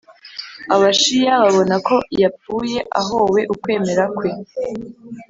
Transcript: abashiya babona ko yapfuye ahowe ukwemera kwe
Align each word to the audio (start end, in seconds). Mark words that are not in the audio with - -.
abashiya 0.75 1.33
babona 1.43 1.75
ko 1.87 1.95
yapfuye 2.21 2.79
ahowe 3.01 3.41
ukwemera 3.53 4.03
kwe 4.17 4.29